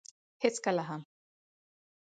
هېڅکله 0.43 0.83
هم. 0.89 1.01